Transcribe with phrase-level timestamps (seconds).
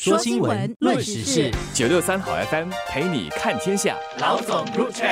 [0.00, 3.96] 说新闻，论时事，九六三好 FM 陪你看天下。
[4.20, 5.08] 老总入场。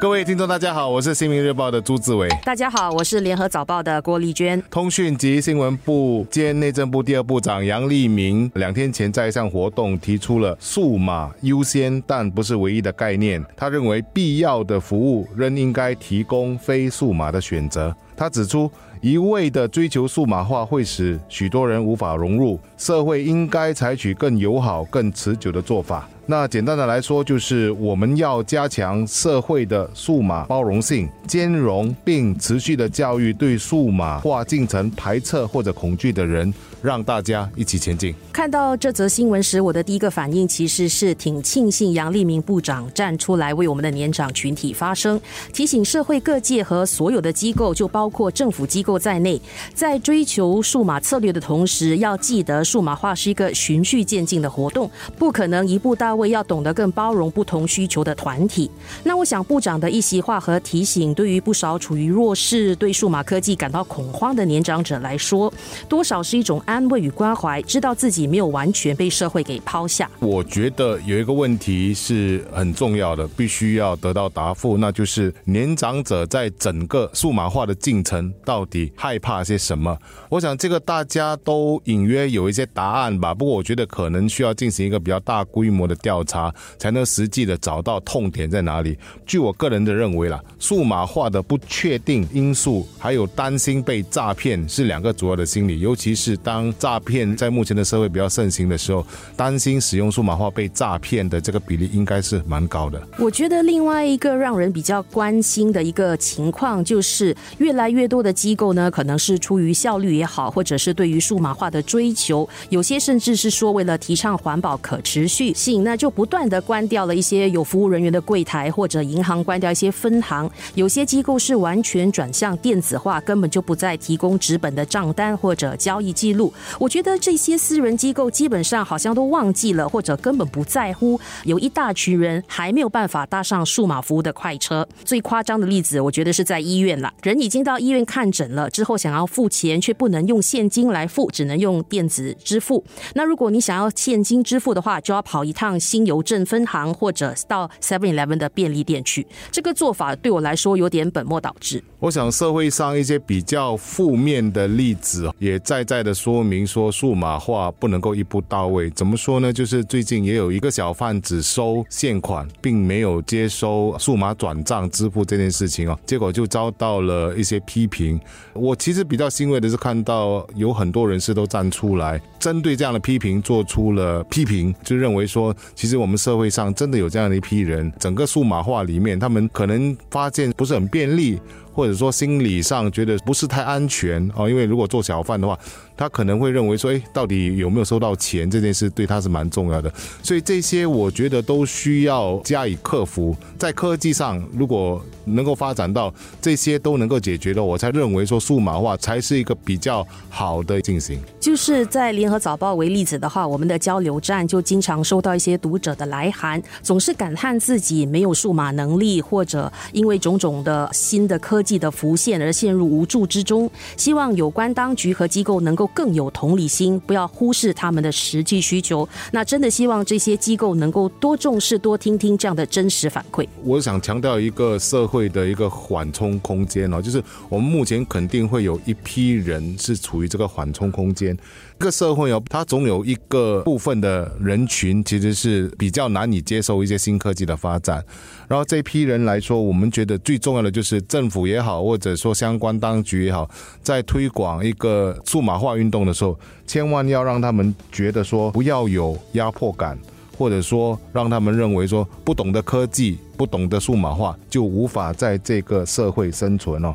[0.00, 2.26] 各位听众，大家好，我是新民日报的朱志伟。
[2.44, 4.60] 大家好，我是联合早报的郭丽娟。
[4.68, 13.40] 通讯及新闻部兼内政部第二部长杨立明两天前在一项活动提出了“数码优先”，但不是唯一的概念。
[13.56, 17.94] 他认为必要的服务仍应该提供非数码的选择。
[18.20, 18.70] 他指出。
[19.02, 26.06] 一味的追求数码化会使许多人无法融入社会，应该采取更友好、更持久的做法。
[26.26, 38.14] 那简单的来说，就是我们要加强社会的数码包容性、兼容，并持续的教育对数码化进程排斥或者恐惧的人，让大家一起前进。
[38.32, 45.20] 看到这则新闻时，我的第一个反应其实是挺庆幸杨立明部长站出来为我们的年长群体发声，
[45.52, 49.38] 提醒社会各界和所有的机构，就包括政府机构在内，
[49.74, 56.30] 在追求数码策略的同时，要记得数码化是一个循序渐进的活动，不可能一步到位。
[56.30, 58.70] 要懂得更包容不同需求的团体，
[59.02, 65.52] 那我想部长的一席话和提醒，对于不少处于弱势、对数码科技感到恐慌的年长者来说，
[65.88, 70.08] 多少是一种安慰与关怀，知道自己没有完全被社会给抛下。
[70.20, 79.98] 我觉得有一个问题是很重要的，必须要得到答复，那就是年长者在整个数码化的进程到底害怕些什么？
[80.28, 83.34] 我想这个大家都隐约有一些答案吧。
[83.34, 86.20] 不过我觉得可能需要进行一个比较大规模的调。
[86.30, 88.96] 查才能实际的找到痛点在哪里。
[89.26, 95.80] 据我个人的认为啦，数码化的不确定因素，还有担心被诈骗是两个主要的心理。
[95.80, 103.00] 尤其是当诈骗在目前的社会比较盛行的时候，担心使用数码化被诈骗的这个比例应该是蛮高的。
[103.16, 116.00] 我觉得另外一个让人比较关心的一个情况，就是越来越多的机构呢，可能是出于效率也好，或者是对于数码化的追求，有些甚至是说为了提倡环保可持续性，那。
[116.00, 120.50] 就不断的关掉了一些有服务人员的柜台，或者银行关掉一些分行。
[120.74, 126.49] 有些机构是完全转向电子化，根本就不再提供纸本的账单或者交易记录。
[126.78, 131.18] 我觉得这些私人机构基本上好像都忘记了，或者根本不在乎。
[131.44, 134.86] 有一大群人还没有办法搭上数码服务的快车。
[135.04, 137.12] 最夸张的例子，我觉得是在医院了。
[137.22, 142.84] 人已经到医院看诊了，之后想要付钱，却不能用现金来付，只能用电子支付。
[143.14, 145.78] 那如果你想要现金支付的话，就要跑一趟。
[145.80, 151.82] 新邮政分行或者到 Seven Eleven 的便利店去，这个做法对我来说有点本末倒置。
[151.98, 158.88] 我想社会上一些比较负面的例子，也在在的说说明说数码化不能够一步到位。
[158.90, 159.52] 怎么说呢？
[159.52, 168.18] 就是最近也有一个小贩只收现款，并没有接收数码转账支付这件事情哦，结果就遭到了一些批评。
[168.54, 175.54] 我其实比较欣慰的是看到有很多人士都站出来，针对这样的批评做出了批评，就认为说。
[175.74, 181.38] 其实我们社会上真的有这样的一批人，整个数码化里面，他们可能发现不是很便利，
[181.72, 185.58] 或者说心理上觉得不是太安全哦，因为如果做小贩的话。
[186.00, 189.92] 他可能会认为说，哎，到底有没有收到钱这件事对他是蛮重要的，
[190.22, 193.36] 所以这些我觉得都需要加以克服。
[193.58, 196.10] 在科技上，如果能够发展到
[196.40, 201.20] 这些都能够解决的，我才认为说数码化才是一个比较好的进行。
[201.38, 215.86] 就是在联合早报为例子的话，我们的交流站就经常收到一些读者的来函，总是感叹自己没有数码能力，或者因为种种的新的科科技的浮现而陷入无助之中，希望有关当局和机构能够。
[215.92, 219.06] 更有同理心，不要忽视他们的实际需求。
[219.32, 223.46] 那真的希望这些机构能够多重视、多听听这样的真实反馈。
[223.62, 231.36] 我想强调一个社会的一个缓冲空间哦，就是我们目前肯定会有一批人是处于这个缓冲空间。
[231.78, 238.02] 一个社会哦，它总有一个部分的人群其实是比较难以接受一些新科技的发展。
[238.48, 243.48] 然后这批人来说，我们觉得最重要的就是政府也好，或者说相关当局也好，
[243.82, 249.98] 在推广一个数码化运动的时候，千万要让他们觉得说不要有压迫感，
[250.38, 256.94] 或者说让他们认为说不懂得科技、不懂得数码化就无法在这个社会生存哦。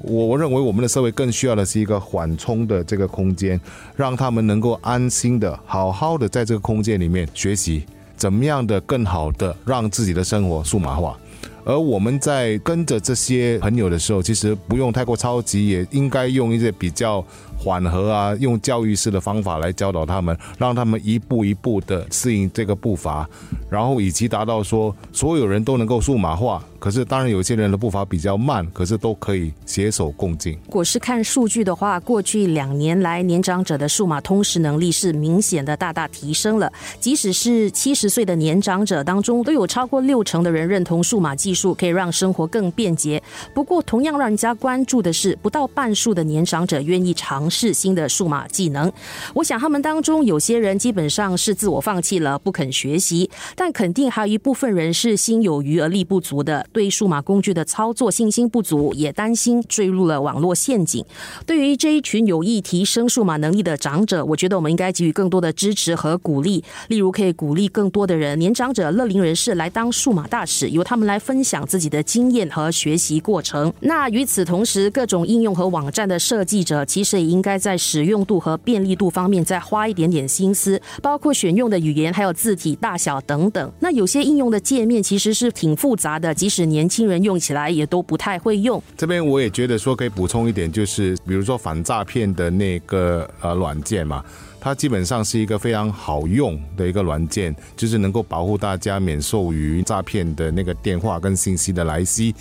[0.00, 3.58] 我认为我们的社会更需要的是一个缓冲的这个空间，
[3.96, 7.84] 让他们能够安心的、好好的在这个空间里面学习，
[8.14, 11.18] 怎么样的更好的让自己的生活数码化。
[11.64, 17.24] 而我们在跟着这些朋友的时候，其实不用太过超级，也应该用一些比较。
[17.64, 23.26] 缓和啊，用教育式的方法来教导他们，让他们一步一步的适应这个步伐，
[23.70, 26.62] 然后以及达到说所有人都能够数码化。
[26.78, 30.52] 可是，当然有些人的步伐比较慢，可是都可以携手共进。
[30.66, 36.70] 如果是看数据的话，过去两年来，年长者的数码通识能力是明显的大大提升了。
[37.00, 43.22] 即使是七十岁的年长者当中，都有超过六成的人认同数码技术可以让生活更便捷。
[43.54, 48.92] 不过，同样让人家关注的是，不到半数的年长者愿意尝试新的数码技能。
[49.34, 56.66] 我想，他们当中有些人基本上是自我放弃了，不肯学习；但肯定还有一部分人是心有余而力不足的。
[56.72, 61.04] 对数码工具的操作信心不足，也担心坠入了网络陷阱。
[61.46, 66.64] 对于这一群有意提升数码能力的长者，我觉得我们应该给予更多的支持和鼓励。
[66.88, 73.72] 例如，可以鼓励更多的人，年长者、乐龄人士来当数码大使，由他们来分享自己的经验和学习过程。
[73.80, 83.72] 那与此同时，各种应用和网站的设计者，其实也应该在使用度和便利度方面再花一点点心思，包括选用的语言、还有字体大小等等。
[83.80, 88.80] 那有些应用的界面其实是挺复杂的，即使年轻人用起来也都不太会用。
[88.96, 94.24] 这边我也觉得说可以补充一点，就是比如说反诈骗的那个呃软件嘛，
[94.60, 102.32] 它基本上是一个非常好用的一个软件，就是能够保护大家免受于诈骗的那个电话跟信息的来袭。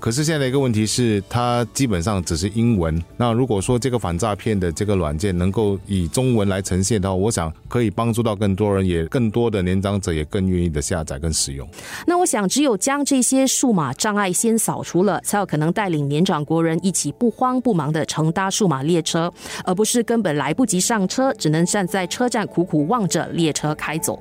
[0.00, 3.00] 可是现在一个问题是，它基本上只是英文。
[3.18, 11.68] 那如果说这个反诈骗的这个软件能够以中文来呈现的话，我想可以帮助到更多人，也更多的年长者也更愿意的下载跟使用。
[12.06, 19.30] 那我想，只有将这些数码障碍先扫除了，才有可能带领年长国人一起不慌不忙的乘搭数码列车，
[19.64, 24.18] 而不是根本来不及上车，只能站在车站苦苦望着列车开走。